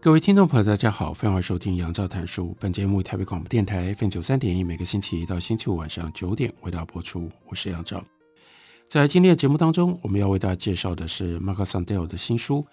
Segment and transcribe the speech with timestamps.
[0.00, 2.56] 各位听众朋友，大家好，欢迎收听杨照谈书。
[2.60, 7.28] 本节目台北广播电台 FM 九三点一，每个星期一到星期五晚上九点为大家播出。
[7.48, 8.02] 我是杨照。
[8.86, 12.64] 在今天的节目当中，我们要为大家介绍的是 Marcus Sandel 的新书，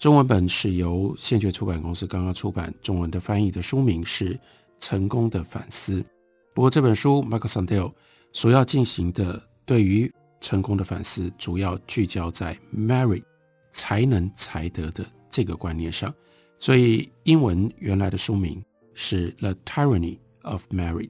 [0.00, 4.34] 中文本是由现觉出版公司刚刚出版，中文的翻译的书名是
[4.76, 6.00] 《成功的反思》。
[6.52, 7.92] 不过这本书 Marcus Sandel
[8.32, 13.22] 所要进行的对于成功的反思，主要聚焦在 m a r r y
[13.70, 16.12] 才能才德的这个观念上。
[16.62, 21.08] 所以，英文原来的书名是《The Tyranny of Merit》，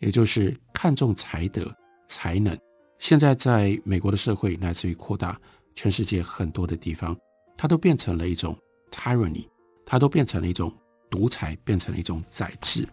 [0.00, 1.72] 也就是看重才德、
[2.08, 2.58] 才能。
[2.98, 5.40] 现在，在美国的社会，乃至于扩大
[5.76, 7.16] 全世界很多的地方，
[7.56, 8.58] 它都变成了一种
[8.90, 9.46] tyranny，
[9.86, 10.76] 它都变成了一种
[11.08, 12.84] 独裁，变成了一种宰制。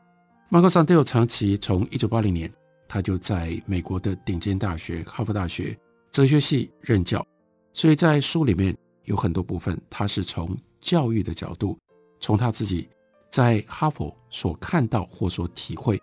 [0.51, 2.53] Marcus Sandel 长期从一九八零年，
[2.87, 5.75] 他就在美国的顶尖大学哈佛大学
[6.11, 7.25] 哲学系任教，
[7.73, 11.75] 所以在书里面有很多部分，他是从教育的角度。
[12.25, 12.89] 从他自己
[13.29, 16.01] 在哈佛所看到或所体会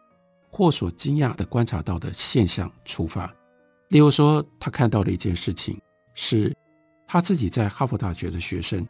[0.48, 3.26] 或所惊讶的观察到的现象出发，
[3.88, 5.76] 例如说，他看到的一件事情
[6.14, 6.56] 是，
[7.08, 8.86] 他自己在哈佛大学的学生，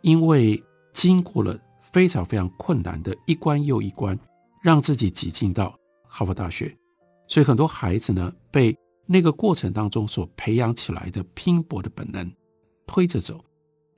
[0.00, 0.58] 因为
[0.94, 4.18] 经过了非常非常困难的一关又一关，
[4.62, 6.74] 让自己挤进到哈佛大学，
[7.28, 12.32] 所以很多孩子呢，被那个过程当中所培养起来的拼搏的本能
[12.86, 13.38] 推着走，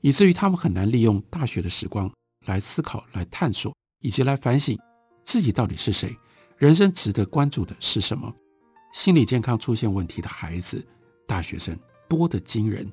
[0.01, 2.11] 以至于他们很难利用大学的时光。
[2.47, 4.79] 来思考、来探索，以及来反省
[5.25, 6.17] 自己到底是谁，
[6.57, 8.33] 人生值得关注的是什么？
[8.93, 10.85] 心理健康出现问题的孩子、
[11.27, 12.91] 大学生多得惊人。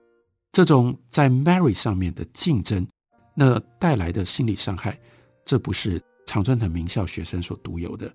[0.51, 2.87] 这种在 Merit 上面的竞争，
[3.35, 4.99] 那带来的心理伤害，
[5.45, 8.11] 这不是常春藤名校学生所独有的。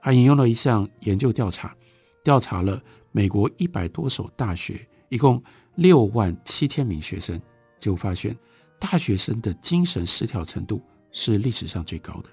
[0.00, 1.74] 还引用了一项研究调查，
[2.22, 2.80] 调查了
[3.10, 5.42] 美国一百多所大学，一共
[5.76, 7.40] 六万七千名学生，
[7.78, 8.36] 就发现。
[8.78, 12.28] 大学生的精神失调程度是历史上最高的，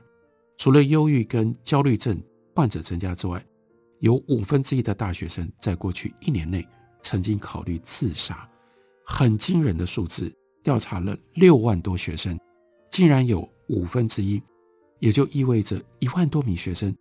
[0.58, 2.22] 除了忧郁跟焦虑症
[2.56, 3.44] 患者增加之外，
[4.00, 6.68] 有五分之一的大学生在过去一年内
[7.02, 8.50] 曾经考虑自杀，
[9.06, 10.32] 很惊人的数字。
[10.64, 12.40] 调查了六万多学生，
[12.92, 14.40] 竟然有五分之一，
[15.00, 16.96] 也就意味着一万多名学生，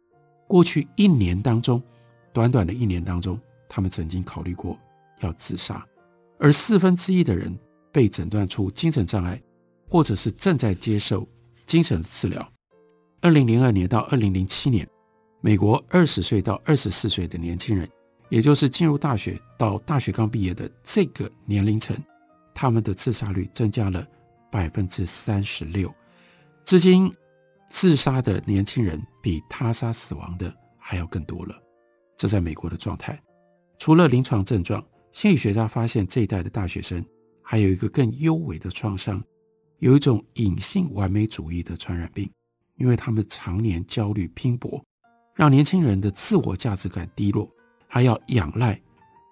[0.48, 1.82] 过去一年当中，
[2.32, 4.78] 短短的一年当中，他们曾经考虑过
[5.20, 5.86] 要自杀，
[6.38, 7.54] 而四分之一的人。
[7.92, 9.40] 被诊断出精神障碍，
[9.88, 11.26] 或者是正在接受
[11.66, 12.46] 精神治疗。
[13.20, 14.88] 二零零二年到二零零七年，
[15.40, 17.88] 美国二十岁到二十四岁的年轻人，
[18.28, 21.96] 也就是进入大学到大学刚毕业的这个年龄层，
[22.54, 24.06] 他们的自杀率增加了
[24.50, 25.92] 百分之三十六。
[26.64, 27.12] 至今，
[27.68, 31.54] 自杀的年轻人比他杀死亡的还要更多了。
[32.16, 33.20] 这在美国的状态，
[33.78, 37.04] 除了临床症状，心理学家发现这一代的大学生。
[37.50, 39.20] 还有一个更幽微的创伤，
[39.80, 42.30] 有一种隐性完美主义的传染病，
[42.76, 44.80] 因为他们常年焦虑拼搏，
[45.34, 47.50] 让年轻人的自我价值感低落，
[47.88, 48.80] 还要仰赖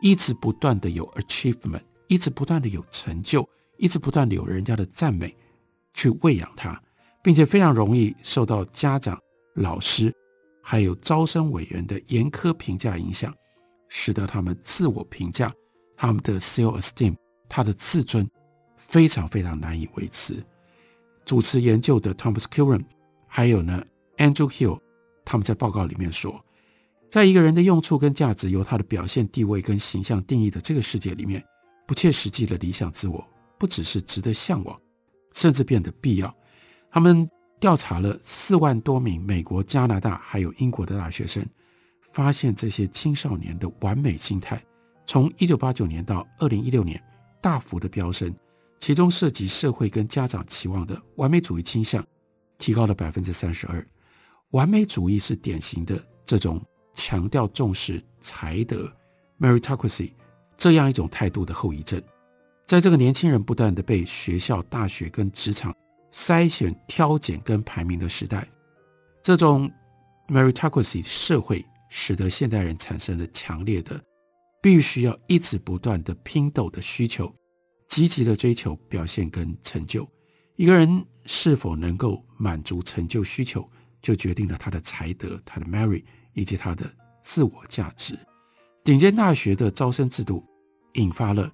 [0.00, 5.32] 一直不断的有 achievement，一直不断的有成就，一直不断的有人家的赞美
[5.94, 6.82] 去喂养他，
[7.22, 9.16] 并且非常容易受到家长、
[9.54, 10.12] 老师
[10.60, 13.32] 还有招生委员的严苛评价影响，
[13.88, 15.54] 使得他们自我评价，
[15.96, 17.14] 他们的 self esteem。
[17.48, 18.28] 他的自尊
[18.76, 20.42] 非常非常难以维持。
[21.25, 22.84] 主持研究的 Thomas Killian
[23.26, 23.84] 还有呢
[24.16, 24.80] Andrew Hill，
[25.24, 26.45] 他们在报告里面说，
[27.10, 31.45] 在一个人的用处跟价值由他的表现、地位跟形象定义的这个世界里面，
[31.86, 33.27] 不切实际的理想自我
[33.59, 34.80] 不只是值得向往，
[35.33, 36.34] 甚至变得必要。
[36.91, 37.28] 他们
[37.60, 41.45] 调查了四万多名美国、加拿大还有英国的大学生，
[42.00, 44.65] 发现这些青少年的完美心态，
[45.04, 47.03] 从一九八九年到二零一六年。
[47.40, 48.34] 大幅的飙升，
[48.78, 52.04] 其中涉及社会跟家长期望的完美主义倾向，
[52.58, 53.84] 提高了百分之三十二。
[54.50, 56.60] 完美主义是典型的这种
[56.94, 58.90] 强调重视才德
[59.38, 60.12] （meritocracy）
[60.56, 62.02] 这样一种态度的后遗症。
[62.66, 65.74] 在这个年轻人不断的被学校、大学跟职场
[66.12, 68.46] 筛选、挑拣跟排名的时代，
[69.22, 69.70] 这种
[70.28, 73.98] meritocracy 社会使得现代人产生了强烈的。
[74.60, 77.34] 必须要一直不断的拼斗的需求，
[77.87, 80.09] 积极的追求表现跟成就。
[80.57, 83.69] 一个人是否能够满足成就需求，
[84.03, 86.03] 就决定了他的才德、他的 merit
[86.33, 86.84] 以及他的
[87.22, 88.19] 自我价值。
[88.83, 90.45] 顶尖大学的招生制度
[90.95, 91.51] 引发了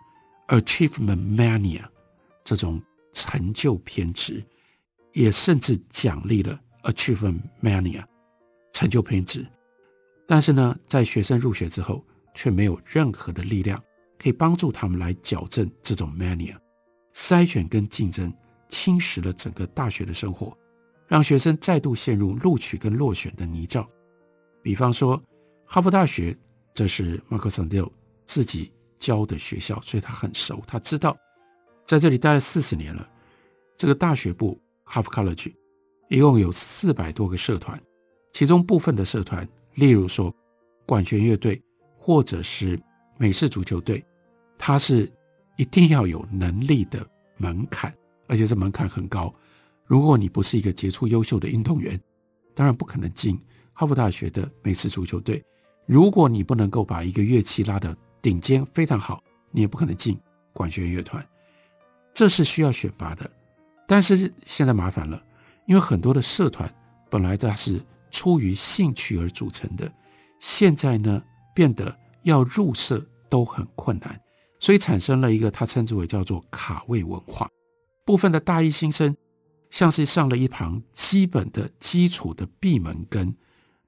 [0.49, 1.83] achievement mania
[2.43, 2.81] 这种
[3.13, 4.43] 成就偏执，
[5.13, 8.05] 也甚至奖励了 achievement mania
[8.73, 9.47] 成就偏执。
[10.27, 12.03] 但是呢，在学生入学之后，
[12.35, 13.83] 却没有任何的力量
[14.19, 16.57] 可以帮助他们来矫正这种 mania。
[17.15, 18.33] 筛选跟竞争
[18.69, 20.57] 侵蚀了整个大学的生活，
[21.07, 23.87] 让学生再度陷入录取跟落选的泥沼。
[24.61, 25.23] 比方说，
[25.65, 26.37] 哈佛大学，
[26.75, 27.89] 这是 Marcus Sandel
[28.27, 31.17] 自己教的学校，所以他很熟，他知道
[31.87, 33.09] 在这里待了四十年了。
[33.77, 35.55] 这个大学部 Harvard College
[36.09, 37.81] 一共有四百多个社团，
[38.33, 40.35] 其中部分的社团，例如说
[40.85, 41.63] 管弦乐队。
[42.05, 42.79] 或者是
[43.17, 44.05] 美式足球队，
[44.59, 45.11] 它是
[45.57, 47.03] 一定要有能力的
[47.39, 47.91] 门槛，
[48.29, 49.35] 而且这门槛很高。
[49.87, 51.99] 如果你不是一个杰出优秀的运动员，
[52.55, 53.41] 当然不可能进
[53.73, 55.43] 哈佛大学的美式足球队。
[55.87, 60.21] 如果你不能够把一个乐器拉得顶尖非常好，你也不可能进
[60.53, 61.27] 管弦乐团。
[62.13, 63.31] 这是需要选拔的。
[63.89, 65.25] 但是现在麻烦了，
[65.65, 66.71] 因为很多的社团
[67.09, 67.81] 本来它是
[68.11, 69.91] 出于兴趣而组成的，
[70.39, 71.23] 现在呢，
[71.55, 74.21] 变得要入社都很困难，
[74.59, 77.49] 所以产生了一个他称之为叫做卡位文化。
[78.05, 79.17] 部分的大一新生
[79.71, 83.35] 像是上了一堂基本的基础的闭门羹，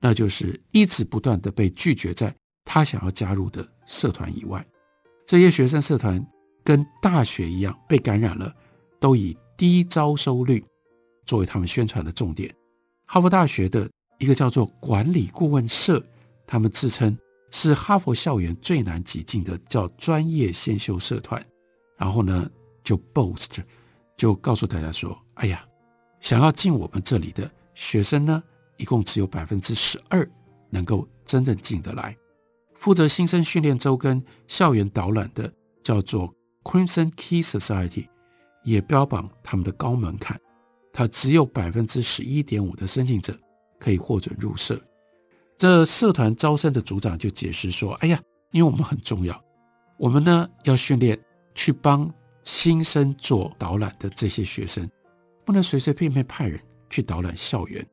[0.00, 2.34] 那就是一直不断的被拒绝在
[2.64, 4.64] 他想要加入的社团以外。
[5.26, 6.24] 这些学生社团
[6.64, 8.54] 跟大学一样被感染了，
[8.98, 10.64] 都以低招收率
[11.26, 12.54] 作为他们宣传的重点。
[13.06, 16.04] 哈佛大学的一个叫做管理顾问社，
[16.46, 17.16] 他们自称。
[17.50, 21.44] 是哈佛校园最难挤进的，叫专业先修社团。
[21.96, 22.48] 然后呢，
[22.84, 23.58] 就 boast，
[24.16, 25.66] 就告诉大家说：“哎呀，
[26.20, 28.42] 想要进我们这里的学生呢，
[28.76, 30.28] 一共只有百分之十二
[30.68, 32.16] 能够真正进得来。”
[32.74, 35.50] 负责新生训练周跟校园导览的
[35.82, 38.06] 叫做 Crimson Key Society，
[38.64, 40.38] 也标榜他们的高门槛，
[40.92, 43.38] 它只有百分之十一点五的申请者
[43.80, 44.78] 可以获准入社。
[45.58, 48.20] 这社团招生的组长就解释说：“哎呀，
[48.50, 49.42] 因为我们很重要，
[49.96, 51.18] 我们呢要训练
[51.54, 52.12] 去帮
[52.42, 54.86] 新生做导览的这些学生，
[55.46, 56.60] 不能随随便便派人
[56.90, 57.84] 去导览校园。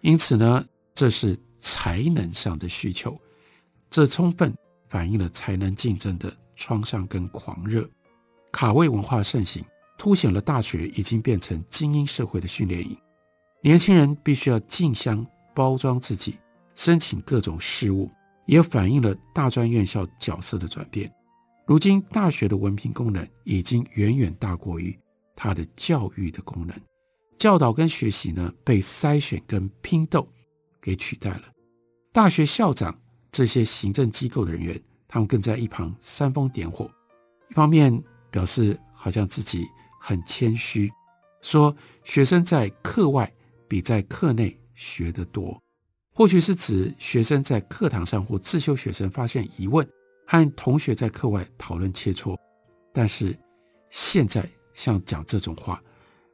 [0.00, 0.64] 因此呢，
[0.94, 3.20] 这是才能上的需求，
[3.90, 4.54] 这充分
[4.88, 7.86] 反映了才能竞争的创伤跟狂热。
[8.50, 9.62] 卡位文化盛行，
[9.98, 12.96] 凸显了大学已经变成精英社会的训练营，
[13.60, 16.38] 年轻人必须要竞相包装自己。”
[16.76, 18.08] 申请各种事务，
[18.46, 21.12] 也反映了大专院校角色的转变。
[21.66, 24.96] 如今，大学的文凭功能已经远远大过于
[25.34, 26.76] 它的教育的功能，
[27.38, 30.28] 教导跟学习呢，被筛选跟拼斗
[30.80, 31.42] 给取代了。
[32.12, 32.96] 大学校长
[33.32, 36.88] 这些行政机构的人员，他们更在一旁煽风点火，
[37.50, 38.00] 一方面
[38.30, 39.66] 表示好像自己
[40.00, 40.92] 很谦虚，
[41.40, 41.74] 说
[42.04, 43.30] 学生在课外
[43.66, 45.60] 比在课内学得多。
[46.16, 49.86] 或许是指学生在课堂上或自修学生发现疑问，
[50.26, 52.34] 和同学在课外讨论切磋。
[52.90, 53.38] 但是
[53.90, 55.78] 现在像讲这种话，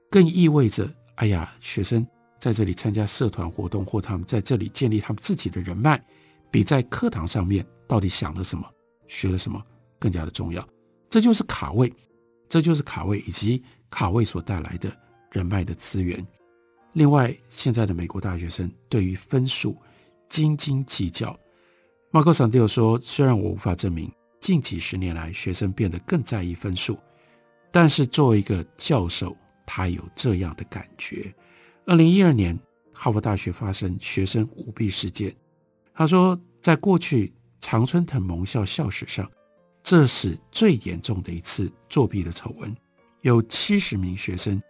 [0.09, 2.07] 更意味着，哎呀，学生
[2.39, 6.01] 在这里参加社团活动，或他们在这里建立他们自己的人脉，
[6.49, 8.65] 比在课堂上面到底想了什么、
[9.09, 9.61] 学了什么
[9.99, 10.65] 更加的重要。
[11.11, 11.93] 这就是卡位，
[12.49, 13.61] 这就是卡位以及
[13.91, 14.97] 卡位所带来的
[15.33, 16.25] 人脉的资源。
[16.95, 19.77] 另外，现在的美国大学生对于分数
[20.29, 21.39] 斤斤计较。
[22.11, 26.99] Marcus Sandel 说：“虽然我无法证明近几十年来学生变得更在意分数，
[27.71, 29.35] 但是作为一个教授，
[29.65, 31.33] 他有这样的感觉。”
[31.87, 32.59] 二零一二年，
[32.93, 35.35] 哈佛大学发生学生舞弊事件。
[35.95, 39.31] 他说，在过去常春藤盟校校史上，
[39.83, 42.77] 这是最严重的一次作弊的丑闻，
[43.23, 44.63] 有七十名学生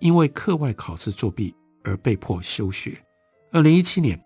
[0.00, 1.54] 因为课外考试作弊。
[1.86, 3.00] 而被迫休学。
[3.52, 4.20] 二零一七年，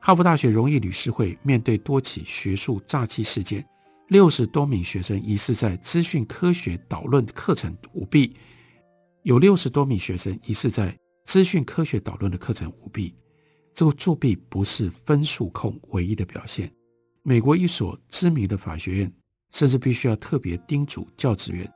[0.00, 3.66] 哈佛大学荣誉理事会面对多起学术诈欺事件，
[4.08, 8.34] 六十多名学生疑似在资讯科学导论课程舞弊，
[9.24, 13.14] 有六十多名学生疑似在资讯科学导论的课程舞弊。
[13.74, 16.72] 这个作弊不是分数控唯一的表现。
[17.22, 19.12] 美国一所知名的法学院
[19.50, 21.70] 甚至必须要特别叮嘱教职员，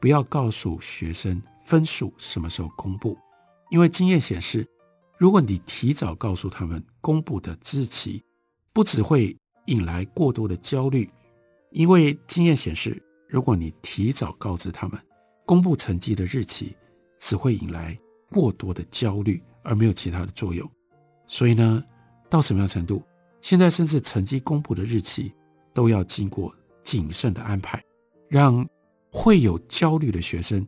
[0.00, 3.16] 不要告诉学生分数什么时候公布，
[3.70, 4.66] 因为经验显示。
[5.18, 8.22] 如果你提早告诉他们公布的日期，
[8.72, 9.34] 不只会
[9.66, 11.10] 引来过多的焦虑，
[11.70, 15.00] 因为经验显示，如果你提早告知他们，
[15.46, 16.76] 公布成绩的日期
[17.16, 17.98] 只会引来
[18.30, 20.70] 过多的焦虑，而没有其他的作用。
[21.26, 21.82] 所以呢，
[22.28, 23.02] 到什么样程度？
[23.40, 25.32] 现在甚至成绩公布的日期
[25.72, 27.82] 都要经过谨慎的安排，
[28.28, 28.66] 让
[29.10, 30.66] 会有焦虑的学生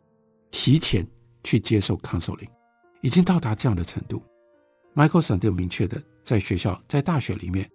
[0.49, 1.05] 提前
[1.43, 2.49] 去接受 counseling，
[3.01, 4.23] 已经到达这样的程度。
[4.95, 7.69] Michael Sandel 明确的在学校、在大学里面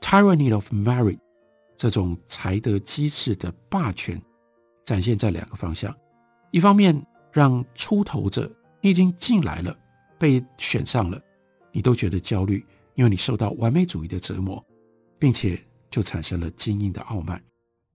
[0.00, 1.18] ，tyranny of merit
[1.76, 4.20] 这种才德机制的霸权
[4.84, 5.94] 展现在两个方向：
[6.50, 7.00] 一方面
[7.32, 9.76] 让出头者你已经进来了，
[10.18, 11.20] 被选上了，
[11.72, 14.64] 你都觉得焦虑，因为你受到完美主义的折磨，
[15.18, 15.58] 并且
[15.90, 17.42] 就产生了精英的傲慢。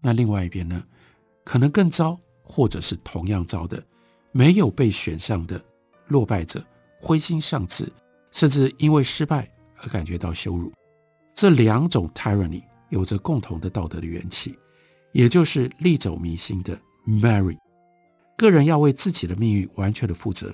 [0.02, 0.84] 那另外一边呢，
[1.46, 3.82] 可能更糟，或者是同样糟的，
[4.32, 5.64] 没有被选上的
[6.08, 6.62] 落败者，
[7.00, 7.90] 灰心丧志。
[8.34, 10.74] 甚至因为失败而感觉到羞辱，
[11.34, 14.58] 这两种 tyranny 有着共同的道德的缘起，
[15.12, 17.58] 也就是历走迷心的 merit。
[18.36, 20.54] 个人要为自己的命运完全的负责，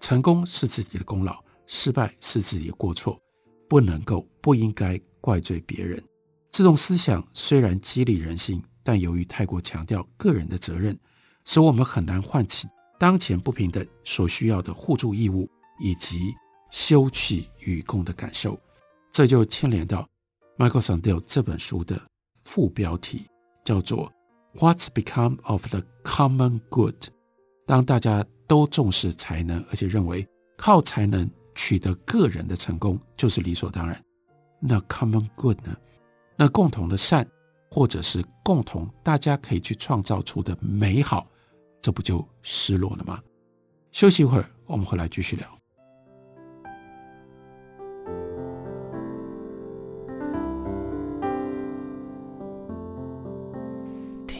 [0.00, 3.20] 成功是自己的功劳，失败是自己的过错，
[3.68, 6.00] 不能够不应该怪罪别人。
[6.52, 10.96] 这种思想虽然激励人心，但由于太过强调个人的责任，
[11.44, 12.68] 使我们很难唤起
[13.00, 16.32] 当前不平等所需要的互助义务以及。
[16.76, 18.60] 休戚与共的感受，
[19.10, 20.06] 这就牵连到
[20.58, 21.98] Michael Sandel 这本书的
[22.42, 23.26] 副标题，
[23.64, 24.12] 叫做
[24.56, 27.06] “What's Become of the Common Good”。
[27.66, 30.28] 当大家都重视才能，而且认为
[30.58, 33.98] 靠才能取得个人的成功就是理所当然，
[34.60, 35.74] 那 Common Good 呢？
[36.36, 37.26] 那共同的善，
[37.70, 41.26] 或者是共同大家可以去创造出的美好，
[41.80, 43.22] 这不就失落了吗？
[43.92, 45.55] 休息一会儿，我们回来继续聊。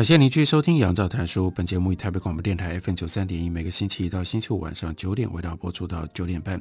[0.00, 1.48] 感谢您继续收听《杨照谈书》。
[1.50, 6.58] 本节目以台北广播电台 FM 九三点一，每个星期一到星期五晚上九点为大家播出到九点半。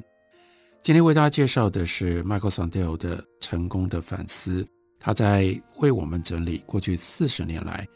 [0.81, 4.62] 今天为大家介绍的是 Michael Sandel 的《成功的反思》，
[5.00, 7.88] 他在为我们整理过去四十年来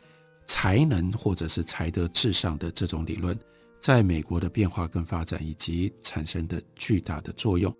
[0.47, 3.37] 才能或者是才德至上的这种理论，
[3.81, 7.75] 在美国的变化跟发展以及产生的巨大的作用。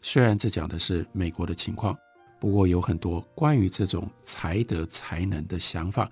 [0.00, 1.96] 虽然这讲的是美国的情况，
[2.40, 6.10] 不过有很多关于这种才德才能的想法。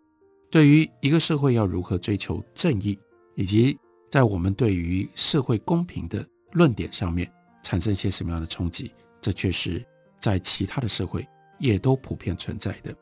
[0.52, 2.98] 对于一个社会要如何追求正义，
[3.36, 3.74] 以及
[4.10, 7.26] 在我们对于社会公平的论点上面
[7.62, 9.82] 产生一些什么样的冲击，这确实
[10.20, 11.26] 在其他的社会
[11.58, 12.94] 也都普遍存在的。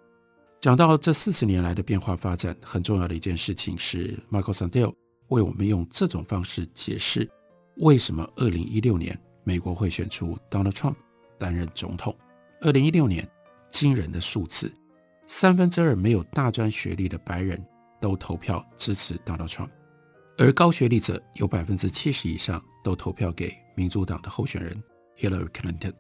[0.61, 4.95] 讲到这四十年来的变化发展，很重要的一件事情是，Michael Sandel
[5.27, 7.29] 为我们用这种方式解释
[7.79, 10.95] 为什么二零一六年美国会选出 Donald Trump
[11.37, 12.17] 担任总统。
[12.61, 13.29] 二零一六年，
[13.71, 14.73] 惊人的数字。
[15.33, 17.65] 三分之二没有大专学历的白人
[18.01, 19.71] 都投票支持 Donald Trump，
[20.37, 24.83] 而高学历者有百分之七十以上都投票给民主党的候选人
[25.17, 25.93] Hillary Clinton。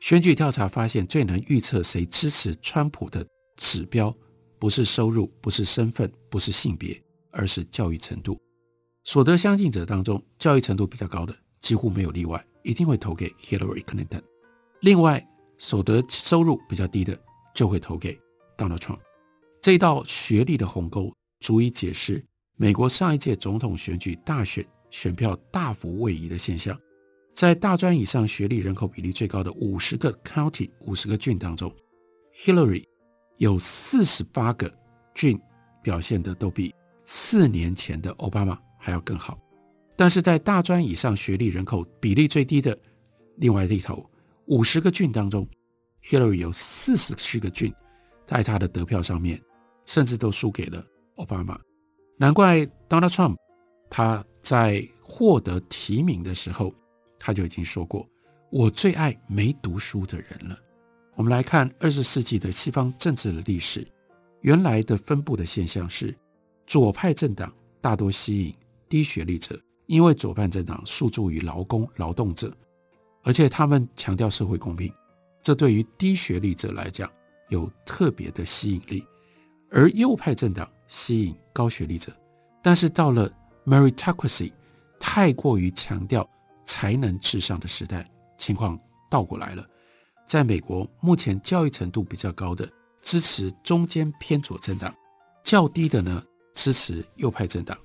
[0.00, 3.24] 选举调查发现，最能预测谁支持川普的
[3.56, 4.12] 指标
[4.58, 8.36] 不是收入，不是身份，不是性别，而是教育程度。
[9.04, 14.22] 所得相近者当中，教育程度比较高的几乎没有例外，一定会投给 Hillary Clinton。
[14.80, 15.24] 另外，
[15.56, 17.16] 所得收入比较低的
[17.54, 18.20] 就会投给。
[18.62, 19.00] Donald Trump
[19.60, 22.22] 这道学历的鸿沟，足以解释
[22.56, 26.78] 美国上一届总统选举大选选票大幅位移的现象。
[27.34, 31.72] 在大专以上学历人口比例最高的五十个 county、五十个郡当中
[32.36, 32.84] ，Hillary
[33.38, 34.72] 有四十八个
[35.14, 35.40] 郡
[35.82, 36.72] 表现得都比
[37.04, 39.38] 四年前的奥巴马还要更好。
[39.96, 42.76] 但是在大专以上学历人口比例最低的
[43.36, 44.08] 另外一头
[44.46, 45.48] 五十个郡当中
[46.04, 47.72] ，Hillary 有四十七个郡。
[48.32, 49.38] 在他的得票上面，
[49.84, 50.82] 甚至都输给了
[51.16, 51.60] 奥巴马。
[52.16, 53.36] 难怪 Donald Trump
[53.90, 56.72] 他在获得提名的时候，
[57.18, 58.08] 他就已经说过
[58.50, 60.58] ：“我最爱没读书的人了。”
[61.14, 63.86] 我们来看二十世纪的西方政治的历史，
[64.40, 66.14] 原来的分布的现象是，
[66.66, 68.54] 左派政党大多吸引
[68.88, 72.50] 低学历者，因为左派政党诉诸于劳工、劳动者，
[73.24, 74.90] 而且他们强调社会公平。
[75.42, 77.10] 这对于低学历者来讲
[77.52, 79.06] 有特别的吸引力，
[79.70, 82.10] 而右派政党吸引高学历者。
[82.62, 83.30] 但是到了
[83.66, 84.50] meritocracy
[84.98, 86.28] 太过于强调
[86.64, 88.80] 才能至上的时代，情况
[89.10, 89.66] 倒过来了。
[90.26, 92.66] 在美国，目前教育程度比较高的
[93.02, 94.94] 支持中间偏左政党，
[95.44, 97.76] 较低的呢支持右派政党。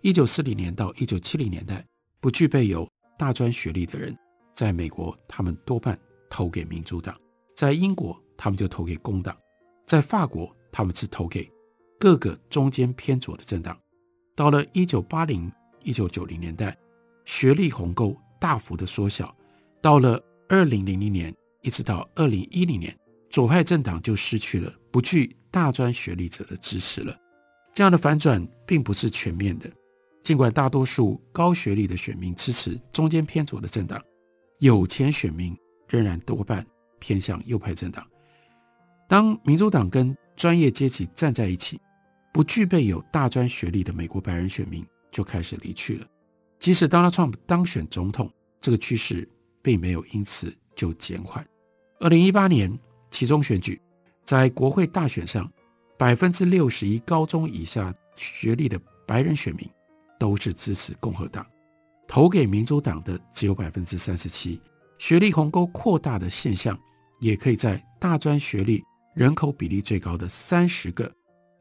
[0.00, 1.84] 一九四零年到一九七零年代，
[2.20, 2.88] 不具备有
[3.18, 4.16] 大专学历的人，
[4.54, 5.98] 在美国他们多半
[6.30, 7.14] 投给民主党；
[7.56, 9.34] 在英国，他们就投给工党；
[9.86, 11.50] 在法国，他们是投给
[11.98, 13.78] 各个中间偏左的政党。
[14.34, 15.50] 到了一九八零、
[15.82, 16.76] 一九九零年代，
[17.24, 19.34] 学历鸿沟大幅的缩小。
[19.80, 22.96] 到了二零零零年，一直到二零一零年，
[23.30, 27.16] 左派政党就失去了不具大专学历者的支持了。
[27.74, 29.70] 这样的反转并不是全面的，
[30.22, 34.02] 尽管大多数高学历的选民支持中间偏左的政党，
[34.60, 35.56] 有钱选民
[35.88, 36.66] 仍然多半
[36.98, 38.06] 偏向右派政党。
[39.12, 41.78] 当民主党跟专业阶级站在一起，
[42.32, 46.06] 不具备有大专学历的美国白人选民就开始离去了。
[46.58, 49.28] 即使 Donald Trump 当选总统，这个趋势
[49.60, 51.46] 并没有因此就减缓。
[52.00, 52.74] 二零一八年
[53.10, 53.78] 其中选举，
[54.24, 55.46] 在国会大选上，
[55.98, 59.68] 百分之六十一高中以下学历的白人选民
[60.18, 61.46] 都是支持共和党，
[62.08, 64.58] 投给民主党的只有百分之三十七。
[64.96, 66.80] 学历鸿沟扩大的现象，
[67.20, 68.82] 也可以在大专学历
[69.14, 71.12] 人口比例最高的三十个。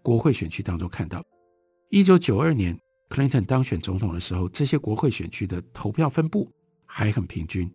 [0.03, 1.23] 国会选区当中看到，
[1.89, 2.75] 一九九二年
[3.07, 6.51] Clinton 当选总统的时候，这些国会选区的投票分布
[6.87, 7.71] 还很平均，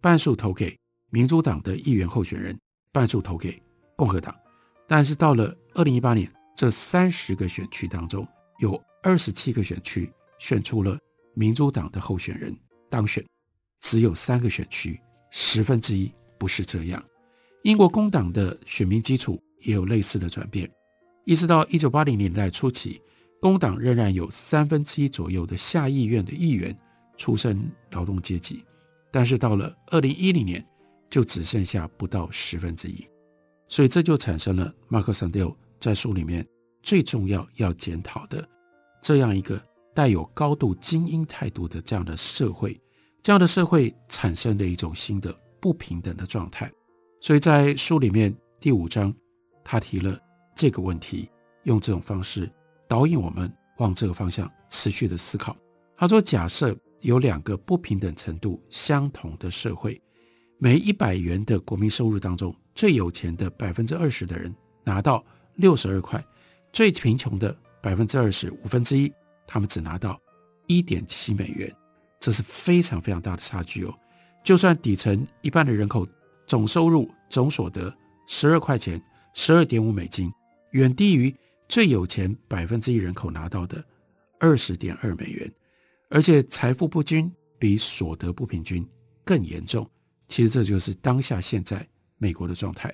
[0.00, 0.76] 半数投给
[1.10, 2.58] 民主党的议员候选人，
[2.90, 3.62] 半数投给
[3.94, 4.34] 共和党。
[4.88, 8.26] 但是到了二零一八年，这三十个选区当中，
[8.58, 10.98] 有二十七个选区选出了
[11.34, 12.52] 民主党的候选人
[12.88, 13.24] 当选，
[13.78, 17.00] 只有三个选区十分之一不是这样。
[17.62, 20.70] 英国工党的选民基础也有类似的转变。
[21.24, 23.00] 一直到一九八零年代初期，
[23.40, 26.76] 工党仍然有三分之一左右的下议院的议员
[27.16, 28.64] 出身劳动阶级，
[29.10, 30.66] 但是到了二零一零年，
[31.10, 33.06] 就只剩下不到十分之一，
[33.68, 36.46] 所以这就产生了 Mark Sandel 在书里面
[36.82, 38.42] 最重要要检讨的
[39.02, 39.62] 这样一个
[39.94, 42.80] 带有高度精英态度的这样的社会，
[43.22, 46.72] 这样的社会产生的一种新的不平等的状态。
[47.20, 49.14] 所以在书里面第五章，
[49.62, 50.18] 他提了。
[50.56, 51.30] 这个问题
[51.62, 52.46] 用这种方式
[52.86, 55.56] 导引我们往这个方向持续的思考。
[55.96, 59.98] 他说：“假设有两个不平等程度相同的社会，
[60.58, 64.54] 每一百元的国民收入当中，最有钱的百分之二十的人
[64.84, 66.22] 拿到六十二块，
[66.74, 69.10] 最贫穷的百分之二十五分之一，
[69.46, 70.20] 他们只拿到
[70.66, 71.74] 一点七美元，
[72.18, 73.94] 这是非常非常大的差距哦。
[74.44, 76.06] 就算底层一半的人口
[76.50, 79.00] 总收入总所得十二块钱，
[79.34, 80.28] 十二点五美金。”
[80.72, 81.32] 远低于
[81.68, 83.84] 最有钱百分之一人口拿到的
[84.40, 85.48] 二十点二美元，
[86.08, 88.84] 而且财富不均比所得不平均
[89.24, 89.88] 更严重。
[90.26, 91.86] 其实这就是当下现在
[92.18, 92.92] 美国的状态。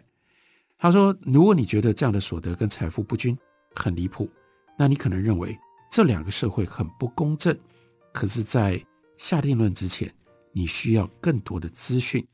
[0.77, 3.35] 他说：“如果你觉得这样的所得跟财富不均
[3.75, 4.31] 很离谱，
[4.79, 5.59] 那你可能认为
[5.91, 7.59] 这两个社会很不公正。
[8.13, 8.79] 可是，在
[9.17, 10.15] 下定论之前，
[10.53, 12.27] 你需要更多的资讯。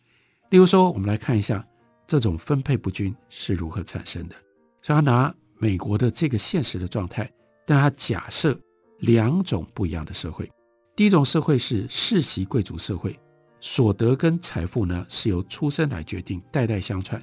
[0.52, 1.66] 例如说，我们来看一下
[2.06, 4.36] 这种分配不均是如何产生的。”
[4.82, 7.30] 所以他拿美国的这个现实的状态，
[7.64, 8.54] 但他假设
[8.98, 10.50] 两种不一样的社会。
[10.94, 13.18] 第一种社会是世袭贵族社会，
[13.60, 17.20] 所得跟财富呢是由出生来决定，代代相传。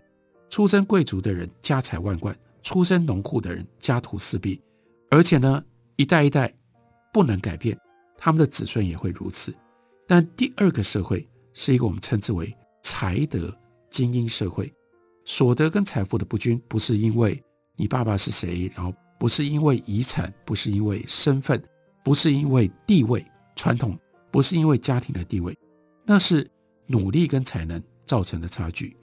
[0.49, 4.59] 出身贵族的人家财万贯，出身农户的人家徒四壁，
[5.11, 5.63] 而且呢
[5.97, 6.51] 一代一代
[7.13, 7.77] 不能改变，
[8.17, 9.53] 他们的子孙也会如此。
[10.07, 13.55] 但第二个社会是一个我们称之为才德
[13.89, 14.71] 精英社会，
[15.25, 17.41] 所得跟财富的不均不是因为。
[17.81, 18.69] 你爸爸是谁？
[18.75, 21.63] 然后不是因为遗产，不是因为身份，
[22.03, 23.97] 不是因为地位传统，
[24.29, 25.57] 不是因为家庭的地位，
[26.03, 26.45] 那是
[26.87, 28.97] 努力跟才能造成的差距。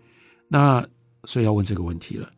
[0.46, 0.86] 那
[1.24, 2.30] 所以要问这个问题了：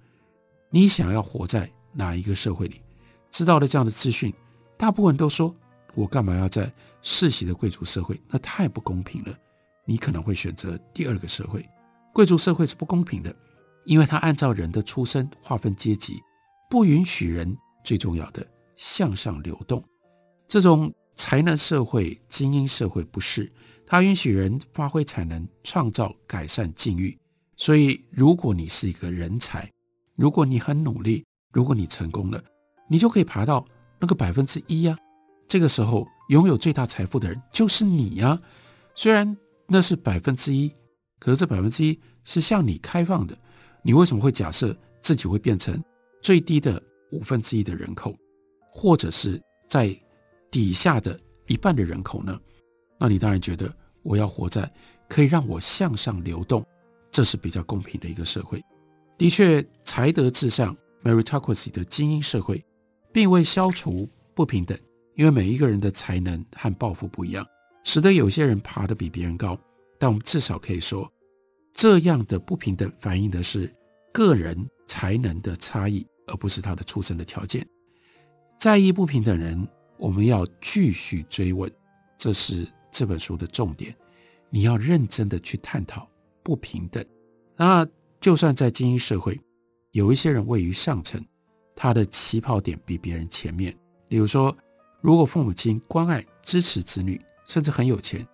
[0.70, 2.80] 你想要活在哪一个社会里？
[3.30, 4.32] 知道了这样的资讯，
[4.76, 5.52] 大部分都说：
[5.96, 6.72] 我干嘛要在
[7.02, 8.16] 世袭的贵族社会？
[8.28, 9.36] 那太不公平了。
[9.88, 11.66] 你可能会选择第二个社会，
[12.12, 13.34] 贵族社会是不公平的，
[13.86, 16.22] 因为它按照人的出身划分阶级。
[16.68, 18.46] 不允许人最重要的
[18.76, 19.82] 向上流动，
[20.46, 23.50] 这种才能社会、精英社会不是，
[23.86, 27.18] 它允许人发挥才能，创造改善境遇。
[27.56, 29.66] 所以，如果你是一个人才，
[30.16, 32.44] 如果你很努力，如果你成功了，
[32.90, 33.64] 你就可以爬到
[33.98, 34.94] 那个百分之一呀。
[35.48, 38.38] 这个时候，拥有最大财富的人就是你呀。
[38.94, 39.34] 虽然
[39.68, 40.74] 那是百分之一，
[41.18, 43.36] 可是这百分之一是向你开放的，
[43.82, 45.78] 你为什么会假设自己会变成
[46.22, 48.16] 最低的五分之一的人口，
[48.72, 49.94] 或者是在
[50.50, 52.40] 底下的一半的人口呢？
[52.98, 53.70] 那你当然觉得
[54.02, 54.68] 我要活在
[55.06, 56.64] 可以让我向上流动，
[57.10, 58.64] 这是比较公平的一个社会。
[59.18, 62.64] 的确，才德至上 （meritocracy） 的精英社会，
[63.12, 64.78] 并未消除不平等，
[65.14, 67.46] 因为每一个人的才能和抱负不一样，
[67.88, 69.58] 使得有些人爬得比别人高。
[69.98, 71.10] 但我们至少可以说，
[71.72, 73.74] 这样的不平等反映的是
[74.12, 74.54] 个人
[74.86, 77.66] 才能的差异，而不是他的出生的条件。
[78.58, 81.72] 在意不平等人，我们要继续追问，
[82.18, 83.96] 这是这本书的重点。
[84.50, 86.06] 你要认真的去探讨
[86.42, 87.02] 不平等。
[87.56, 87.88] 那
[88.20, 89.40] 就算在精英社会，
[89.92, 91.24] 有一些人位于上层，
[91.74, 93.74] 他的起跑点比别人前面。
[94.06, 94.54] 比如说，
[95.00, 98.24] 如果父母亲关爱支持子女，甚至很有钱，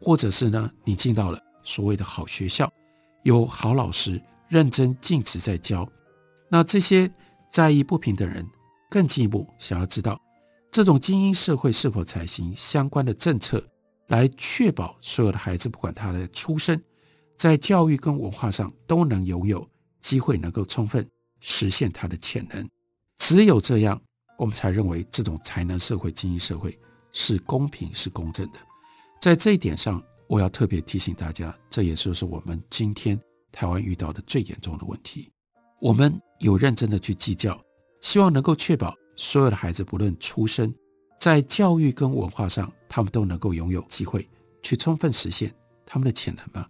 [0.00, 2.72] 或者是呢，你进到了所谓的好学校，
[3.24, 5.86] 有好老师认真尽职在教，
[6.48, 7.12] 那这些
[7.50, 8.46] 在意不平等人，
[8.88, 10.18] 更进一步想要知道，
[10.70, 13.62] 这种精英社会是否采行相关的政策，
[14.06, 16.82] 来确保所有的孩子，不管他的出身，
[17.36, 19.68] 在教育跟文化上都能拥有
[20.00, 21.06] 机会，能够充分
[21.40, 22.68] 实现他的潜能。
[23.16, 24.00] 只有这样，
[24.38, 26.78] 我们才认为这种才能社会、精英社会
[27.12, 28.58] 是公平、是公正的。
[29.20, 33.20] 在这一点上，我要特别提醒大家，这也就是我们今天
[33.52, 35.30] 台湾遇到的最严重的问题。
[35.80, 37.60] 我们有认真的去计较，
[38.00, 40.74] 希望能够确保所有的孩子，不论出身，
[41.18, 44.28] 在教育跟文化上，他们都能够拥有机会
[44.62, 46.66] 去充分实现他们的潜能吗？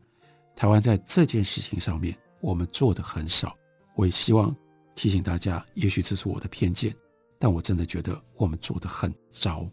[0.56, 3.56] 台湾在这件事情上面，我们做的很少。
[3.94, 4.54] 我也希望
[4.94, 6.94] 提醒大家，也许这是我的偏见，
[7.38, 9.68] 但我真的觉得我们做的很糟。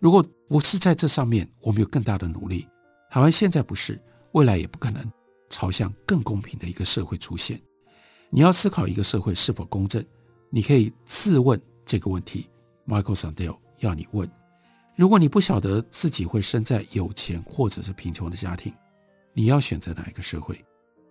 [0.00, 2.66] 如果不是在这上面，我们有更大的努力，
[3.10, 4.00] 台湾现在不是，
[4.32, 5.08] 未来也不可能
[5.48, 7.60] 朝向更公平的一个社会出现。
[8.30, 10.04] 你要思考一个社会是否公正，
[10.50, 12.48] 你可以自问这个问题。
[12.86, 13.56] Michael Sandel。
[13.80, 14.30] 要你问，
[14.94, 18.70] 如果你不晓得自己会生在有钱或者是贫穷的家庭，
[19.32, 20.62] 你要选择哪一个社会？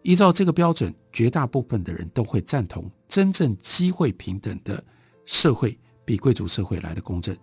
[0.04, 4.84] 依照这个标准，绝大部分的人都会赞同真正机会平等的
[5.25, 5.75] 社会
[6.06, 7.36] 比贵族社会来的公正。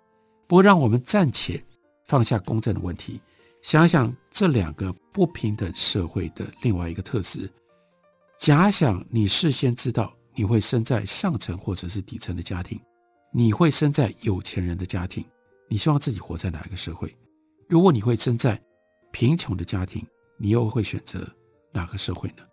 [0.46, 1.62] 不过，让我们暂且
[2.04, 3.20] 放下公正的问题，
[3.62, 7.50] 想想这两个不平等社会的另外一个特质。
[8.38, 12.80] 假想你事先知道你会生在上层或者是底层的家庭。
[13.32, 15.22] 你会生在有钱人的家庭，
[15.68, 17.14] 你希望自己活在哪一个社会？
[17.68, 18.58] 如果你会生在
[19.10, 20.02] 贫穷的家庭，
[20.38, 21.26] 你又会选择
[21.72, 22.44] 哪个社会呢？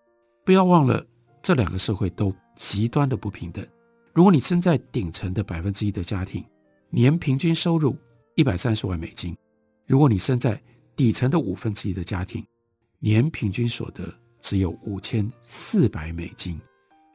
[0.44, 1.06] 不要忘了，
[1.42, 3.66] 这两个社会都极端的不平等。
[4.14, 6.44] 如果你生在顶层的百分之一的家庭，
[6.96, 7.98] 年平均收入
[8.36, 9.34] 一百三十万美金；
[9.88, 10.62] 如果你生在
[10.96, 12.46] 底层的五分之一的家庭，
[13.00, 16.62] 年平均所得只有五千四百美金，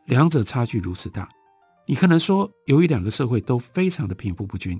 [0.07, 1.29] 两者差距如此大。
[1.87, 4.77] 你可能说，由于两个社会都非常的贫富不均，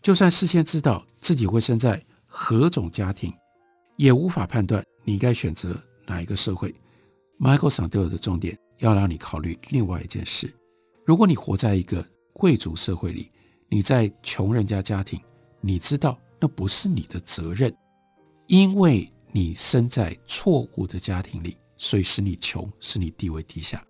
[0.00, 3.34] 就算事先知道自己会生在何种家庭，
[3.96, 6.72] 也无法判断你该选择哪一个社会。
[7.40, 10.54] Michael Sandel 的重点要让你考虑另外一件事：
[11.04, 13.28] 如果你活在一个贵族社会里，
[13.68, 15.20] 你在穷人家家庭，
[15.60, 17.74] 你知道那不是你的责任，
[18.46, 23.84] 因为你生在错误的家庭里，所以使你穷，使你地位低下。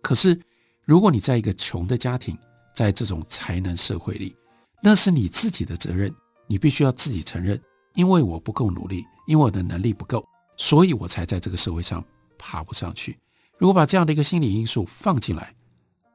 [0.00, 0.40] 可是，
[0.84, 2.38] 如果你在一个穷的家庭，
[2.74, 4.36] 在这种才能社会里，
[4.80, 6.14] 那是你自己的责任，
[6.46, 7.60] 你必须要自己承认，
[7.94, 10.24] 因为我不够努力，因为我的能力不够，
[10.56, 12.04] 所以我才在这个社会上
[12.38, 13.18] 爬不上去。
[13.58, 15.52] 如果把这样的一个心理因素放进来，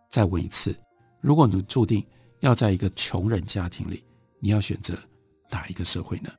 [0.10, 0.74] 再问一次，
[1.20, 2.06] 如果你注定
[2.42, 4.04] 要在一个穷人家庭里，
[4.40, 4.94] 你要选择
[5.50, 6.30] 哪一个社会呢？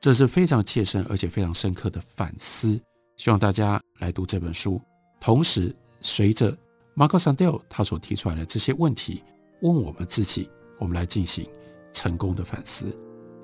[0.00, 2.80] 这是非常切身而且非常深刻的反思，
[3.16, 4.80] 希望大家来读这本书，
[5.20, 6.56] 同时随着。
[6.94, 9.22] Michael Sandel 他所提出来的这些问题，
[9.62, 10.46] 问我们自己，
[10.78, 11.48] 我们来进行
[11.90, 12.94] 成功的反思。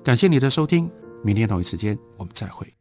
[0.03, 0.87] 感谢你的收听，
[1.23, 2.71] 明天同一时间我们再会。